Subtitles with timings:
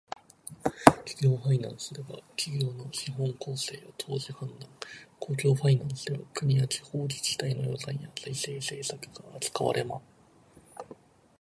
[1.05, 4.69] 個人ファイナンスでは家計の管理、企業ファイナンスでは企業の資本構成や投資判断、
[5.19, 10.01] 公共ファイナンスでは国や地方自治体の予算や財政政策が扱われます。